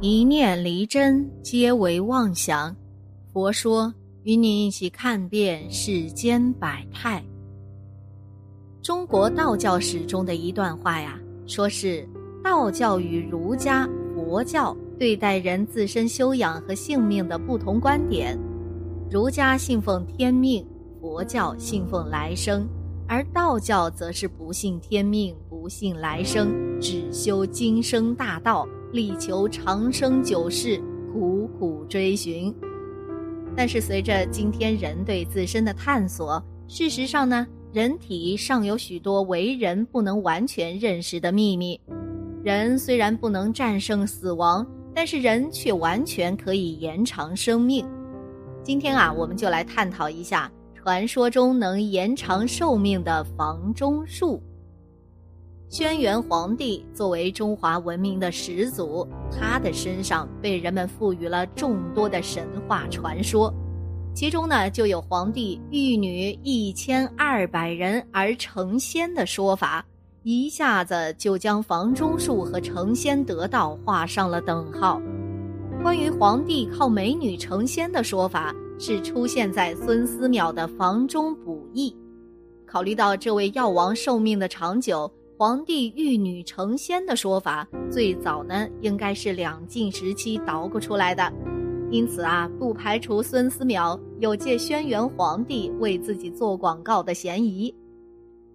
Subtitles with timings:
[0.00, 2.74] 一念离真，皆为妄想。
[3.32, 7.20] 佛说，与你一起看遍世间百态。
[8.80, 12.08] 中国道教史中的一段话呀，说是
[12.44, 18.38] 道教与儒家、佛教对待人自身修养和性命的不同观点。
[19.10, 20.64] 儒家信奉天命，
[21.00, 22.68] 佛教信奉来生，
[23.08, 28.64] 而道教则是不信天命，不信来生，只修今生大道。
[28.90, 30.80] 力求长生久世，
[31.12, 32.54] 苦苦追寻。
[33.54, 41.78] 但是随着今天人对自身的探索，事实上呢，人体尚有许多为人不能完全认识的秘密。
[42.42, 47.84] 人虽然不能战胜死亡，但是人却完全可以延长生命。
[48.62, 54.42] 今天啊，我们就来探讨一下传说中能延长寿命的房中术。
[55.70, 63.52] 轩辕黄帝作为中华文明的始祖，他的身上被人们赋予了众多的神话传说，
[64.14, 69.84] 其中呢就有皇帝育女一千二百人而成仙的说法，
[70.22, 74.98] 一下子就将房中术和成仙得道画上了等号。
[75.82, 81.90] 关于皇帝靠美女成仙的说法，是出现在孙思邈的《房中补益》。
[82.66, 85.10] 考虑到这位药王寿命的长久。
[85.38, 91.32] 皇帝育女成仙的说法，最早呢应该是两晋时期捣鼓出来的，
[91.92, 97.72] 因此啊，不排除孙思邈有借轩辕皇帝为自己做广告的嫌疑。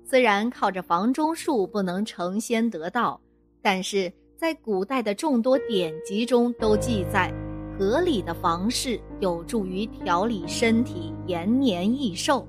[0.03, 3.17] 虽然靠着房中术不能成仙得道，
[3.61, 7.33] 但是在古代的众多典籍中都记载，
[7.79, 12.45] 合理的房事有助于调理身体，延年益寿。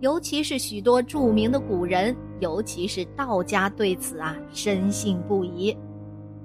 [0.00, 5.76] 尤其是许多著名的古人，尤其是道家对此啊深信不疑。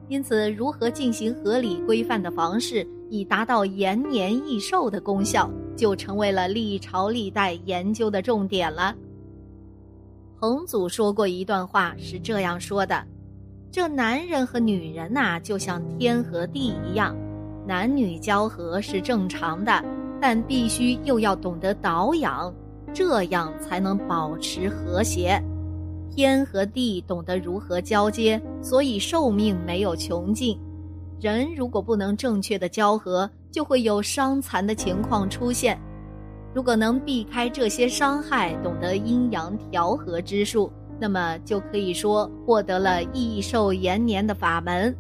[0.10, 8.94] 因此，如何进行合理规范的房事，以达到延年益寿的功效，就成为了历朝历代研究的重点了。
[10.40, 13.04] 彭祖说过一段话，是这样说的
[13.72, 17.16] ：“这男人和女人呐，就像天和地一样，
[17.66, 19.84] 男女交合是正常的，
[20.20, 22.54] 但必须又要懂得导养。”
[22.94, 25.42] 这样才能保持和谐，
[26.16, 30.60] 天和地懂得如何交接，所以寿命没有穷尽。
[31.20, 35.80] 人如果不能正确的交合，就会有伤残的情况出现。
[36.54, 44.96] 如果能避开这些伤害，懂得阴阳调和之术，那么就可以说获得了益寿延年的法门。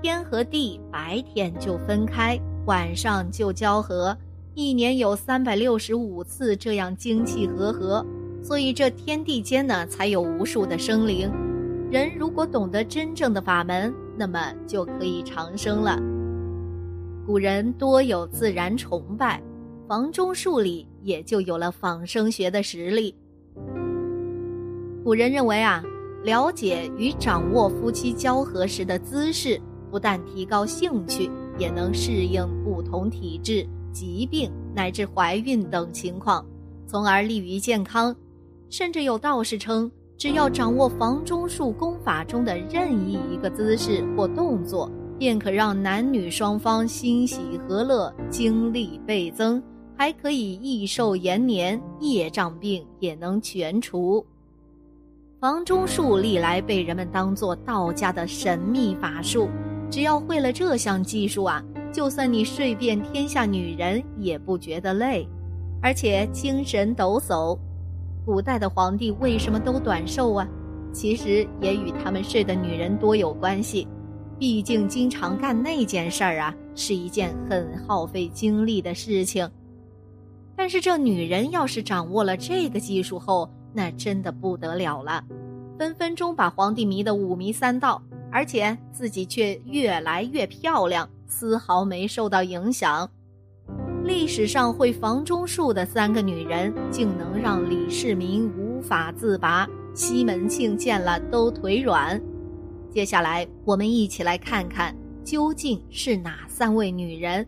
[0.00, 4.16] 天和地白天就分开，晚上就交合。
[4.54, 8.06] 一年有三百六十五次这样精气和合，
[8.44, 11.32] 所以这天地间呢才有无数的生灵。
[11.90, 15.98] 人如果懂得真正的法门，那么就可以长生了。
[17.26, 19.42] 古人多有自然崇拜，
[19.88, 23.14] 房中术里也就有了仿生学的实力。
[25.02, 25.82] 古人认为啊，
[26.22, 29.58] 了解与掌握夫妻交合时的姿势，
[29.90, 33.66] 不但提高兴趣，也能适应不同体质。
[33.90, 36.44] 疾病乃至怀孕等情况，
[36.86, 38.14] 从而利于健康。
[38.76, 49.62] 甚至有道士称，只要掌握房中术功法中的任意一个姿势或动作，便可让男女双方欣喜和乐，精力倍增，
[49.96, 54.26] 还可以益寿延年，业障病也能全除。
[55.38, 59.48] 房中术历来被人们当作道家的神秘法术，
[59.88, 61.62] 只要会了这项技术啊。
[61.92, 65.28] 就算你睡遍天下女人也不觉得累，
[65.80, 67.56] 而且精神抖擞。
[68.24, 70.48] 古代的皇帝为什么都短寿啊？
[70.92, 73.86] 其实也与他们睡的女人多有关系。
[74.38, 79.48] 毕竟经常干那件事儿啊，是一件很耗费精力的事情。
[80.56, 85.22] 但是这女人要是掌握了这个技术后，那真的不得了了，
[85.78, 88.00] 分分钟把皇帝迷得五迷三道，
[88.32, 91.08] 而且自己却越来越漂亮。
[91.26, 93.08] 丝毫没受到影响。
[94.04, 102.20] 历史上会房中术的三个女人，竟能让李世民无法自拔，西门庆见了都腿软。
[102.90, 107.46] 接下来，我们一起来看看究竟是哪三位女人。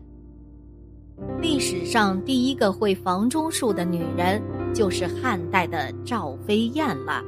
[1.39, 4.41] 历史上第一个会房中术的女人，
[4.73, 7.23] 就是汉代的赵飞燕了。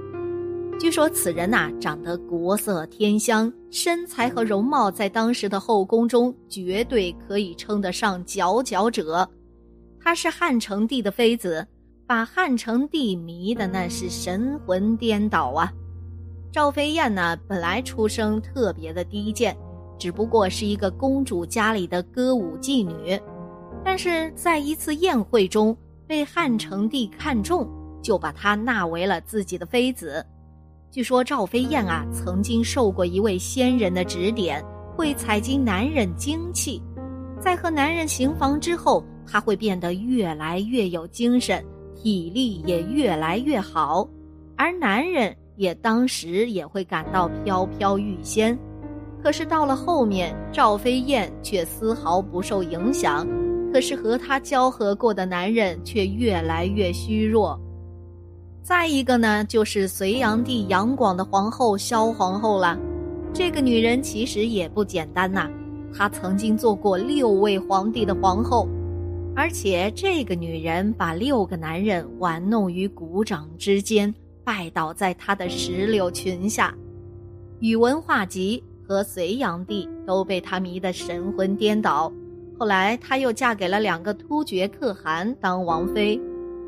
[0.79, 9.29] 据说此人呐，长得国色天香，身材和容貌在当时的后宫中绝对可以称得上佼佼者。
[9.99, 11.67] 她是汉成帝的妃子，
[12.07, 15.71] 把汉成帝迷的那是神魂颠倒啊。
[16.51, 19.55] 赵飞燕呢，本来出生特别的低贱，
[19.99, 23.21] 只不过是一个公主家里的歌舞妓女，
[23.85, 25.77] 但是在一次宴会中
[26.07, 27.69] 被汉成帝看中，
[28.01, 30.25] 就把她纳为了自己的妃子。
[30.91, 34.63] 据说赵飞燕啊，曾经受过一位仙人的指点，
[34.95, 36.81] 会采集男人精气，
[37.39, 41.63] 在和男人行房之后，她会变得越来越有精神，
[41.93, 44.09] 体力也越来越好，
[44.55, 48.57] 而男人也当时也会感到飘飘欲仙。
[49.21, 53.27] 可是到了后面，赵飞燕却丝毫不受影响，
[53.71, 57.61] 可是和她交合过的男人却越来越虚弱。
[58.61, 62.77] 再一个呢，就是隋炀帝杨广的皇后萧皇后了。
[63.33, 65.49] 这个女人其实也不简单呐，
[65.91, 68.67] 她曾经做过六位皇帝的皇后，
[69.35, 74.13] 而且这个女人把六个男人玩弄于股掌之间，
[74.43, 76.73] 拜倒在她的石榴裙下。
[77.59, 82.11] 宇文化及和隋炀帝都被她迷得神魂颠倒。
[82.59, 86.21] 后来，她又嫁给了两个突厥可汗当王妃。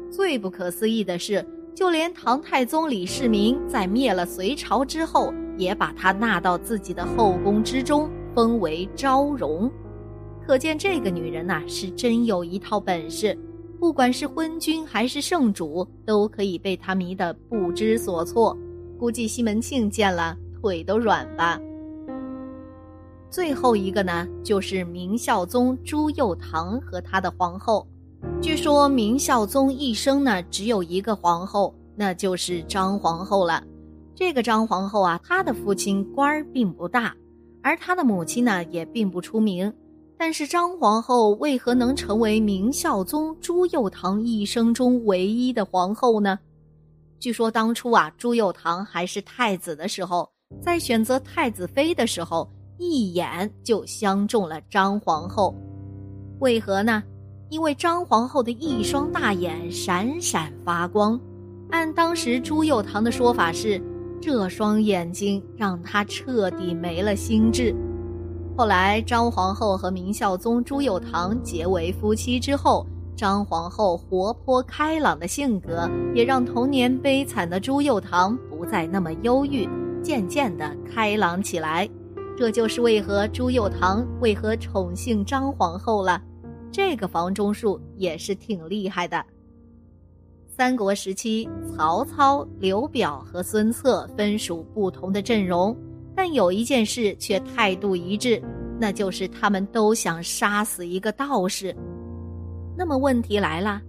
[0.10, 1.46] 最不可思议的是。
[1.74, 9.72] 就连唐太宗李世民在灭了隋朝之后，也把她纳到自己的后宫之中，封为昭容。
[10.46, 13.38] 可见这个女人呐，是真有一套本事，
[13.80, 18.58] 不管是昏君还是圣主，都可以被她迷得不知所措。
[19.00, 21.60] 估计西门庆见了腿都软吧。
[23.30, 27.88] 最后一个呢，就是明孝宗朱佑樘和他的皇后。
[28.42, 33.64] 据说明孝宗一生呢只有一个皇后，那就是张皇后了。
[34.16, 37.16] 这个张皇后啊，她的父亲官儿并不大，
[37.62, 39.72] 而她的母亲呢也并不出名。
[40.18, 46.38] 但是张皇后为何能成为明孝宗朱佑樘一生中唯一的皇后呢？
[47.20, 50.30] 据说当初啊，朱佑樘还是太子的时候，
[50.62, 52.48] 在选择太子妃的时候，
[52.78, 55.56] 一眼就相中了张皇后。
[56.40, 57.02] 为何呢？
[57.51, 61.19] 因为张皇后的一双大眼闪闪发光，
[61.69, 63.80] 按当时朱佑樘的说法是，
[64.21, 67.75] 这双眼睛让他彻底没了心智。
[68.56, 72.88] 后来张皇后和明孝宗朱佑樘结为夫妻之后，
[73.18, 79.68] 张皇后活泼开朗的性格也让童年悲惨的朱佑樘不再那么忧郁，
[80.01, 81.86] 渐渐的开朗起来。
[82.38, 86.21] 这就是为何朱佑樘为何宠幸张皇后了。
[86.72, 89.24] 这个房中术也是挺厉害的。
[90.48, 95.76] 三国时期，曹操、刘表和孙策分属不同的阵容，
[96.16, 98.42] 但有一件事却态度一致，
[98.80, 101.76] 那就是他们都想杀死一个道士。
[102.78, 103.82] 那么问题来了，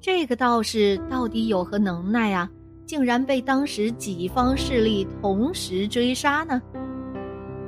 [0.00, 2.50] 这个道士到底有何能耐啊？
[2.86, 6.60] 竟然被当时几方势力同时追杀呢？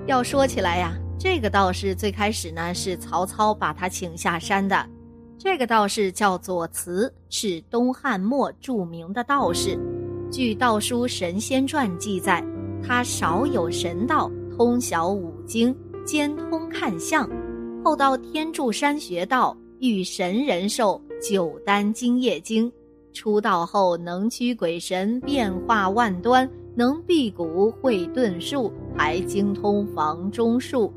[0.06, 0.96] 要说起来呀。
[1.18, 4.86] 这个道士最开始呢是曹操把他请下山的，
[5.38, 9.78] 这个道士叫左慈，是东汉末著名的道士。
[10.30, 12.44] 据《道书神仙传》记载，
[12.82, 15.74] 他少有神道，通晓五经，
[16.04, 17.28] 兼通看相。
[17.82, 22.70] 后到天柱山学道，遇神人兽，九丹金液经。
[23.14, 30.92] 出道后能驱鬼神，变化万端，能辟谷会遁术，还精通房中术。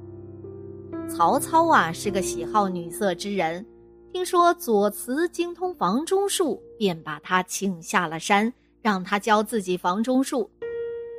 [1.09, 3.65] 曹操啊是个喜好女色之人，
[4.13, 8.51] 听说左慈精通房中术，便把他请下了山，
[8.81, 10.49] 让他教自己房中术。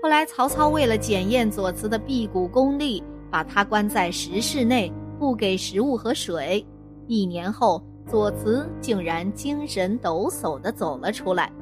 [0.03, 6.65] 后来曹操为了检验左慈的辟谷功力，把他关在石室内，不给食物和水。
[7.07, 11.53] 一年后，左慈竟然精神抖擞地走了出来。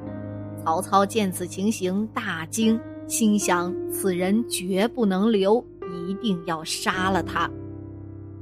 [0.63, 5.63] 曹操见此情形大惊，心想此人绝不能留，
[6.07, 7.49] 一定要杀了他。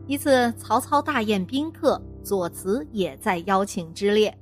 [0.07, 4.33] 一次，曹操大宴宾客，左慈也在邀请之列。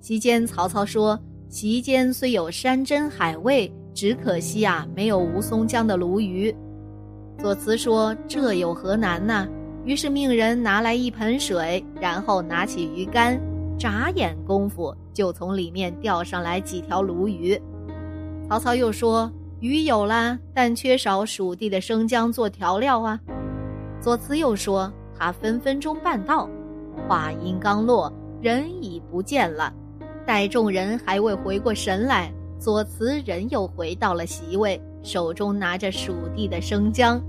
[0.00, 1.16] 席间，曹操说
[1.48, 6.52] ：“席间虽有山珍海味，只可惜啊，没有吴淞江的鲈鱼。”
[7.38, 9.46] 左慈说：“这有何难呢？”
[9.86, 13.40] 于是命人拿来一盆水，然后拿起鱼竿，
[13.78, 17.56] 眨眼功夫就从里面钓上来几条鲈鱼。
[18.48, 23.20] 曹操又说：“鱼有了，但缺少蜀地的生姜做调料啊。”
[24.02, 24.92] 左慈又说。
[25.22, 26.50] 他分分钟办到，
[27.06, 29.72] 话音刚落，人已不见了。
[30.26, 37.22] 待众人还未回过神来，左慈人又回到了席位，手中拿着蜀地的生姜。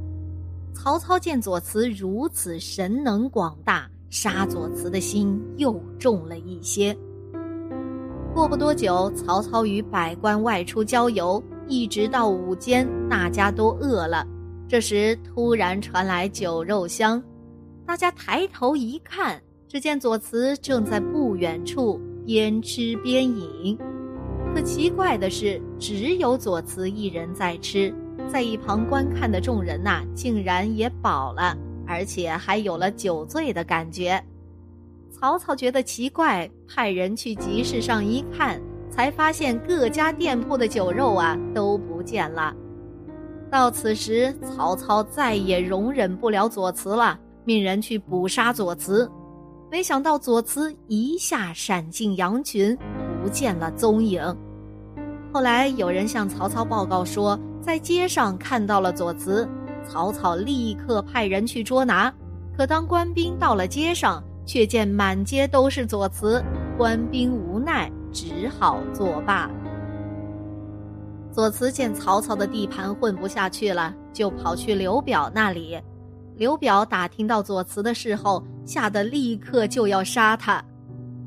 [0.74, 6.98] 曹操见左慈如此神能广大，杀左慈的心又重了一些。
[8.34, 14.26] 过不多久，曹操与百官外出郊游，一直到午间，大家都饿了。
[14.68, 17.22] 这时突然传来酒肉香，
[17.86, 23.78] 大家抬头一看，只见左慈正在不远处边吃边饮。
[24.56, 27.94] 可奇怪的是，只有左慈一人在吃，
[28.28, 34.24] 在一旁观看的众人呐，竟然也饱了，而且还有了酒醉的感觉。
[35.12, 42.54] 曹操觉得奇怪，派人去集市上一看，才发现各家店铺的酒肉啊都不见了。
[43.50, 49.10] 到此时，曹操再也容忍不了左慈了，命人去捕杀左慈。
[49.72, 52.78] 没想到左慈一下闪进羊群。
[53.24, 54.22] 不见了踪影。
[55.32, 59.50] 后来有人向曹操报告说，在街上看到了左慈。
[59.88, 62.14] 曹操立刻派人去捉拿。
[62.58, 66.44] 可当官兵到了街上，却见满街都是左慈。
[66.78, 69.50] 官兵无奈，只好作罢。
[71.32, 75.80] 左慈见曹操的地盘混不下去了，就跑去刘表那里。
[76.36, 80.64] 刘表打听到左慈的事后，吓得立刻就要杀他。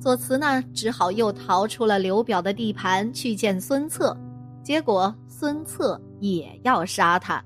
[0.00, 4.16] 左慈呢，只好又逃出了刘表的地盘去见孙策，
[4.62, 7.42] 结果孙策也要杀他。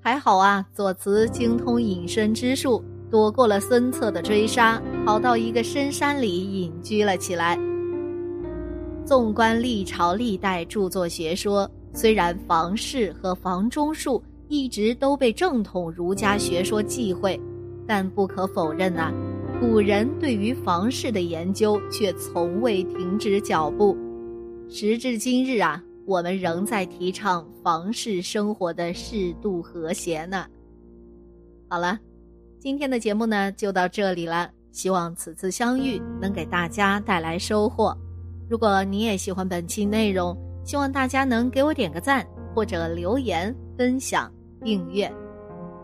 [0.00, 7.58] 还好啊，左慈精通隐身之术，躲过了孙策的追杀，跑到一个深山里隐居了起来。
[9.04, 17.40] 纵观历朝历代著作学说，虽然房事和房中术一直都被正统儒家学说忌讳，
[17.86, 19.12] 但不可否认呐。
[19.60, 23.96] 古人对于房事的研究却从未停止脚步，
[24.68, 30.44] 时至今日啊，我们仍在提倡房事生活的适度和谐呢。
[31.68, 31.96] 好了，
[32.58, 37.96] 今天的节目呢就到这里了，希望此次相遇能给大家带来收获。
[38.48, 44.32] 如果你也喜欢本期内容，希望大家能给我点个赞，或者留言、分享、
[44.64, 45.12] 订阅。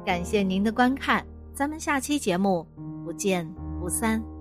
[0.04, 2.66] 感谢您的观看，咱们下期节目
[3.04, 3.46] 不见。
[3.78, 4.35] 不散。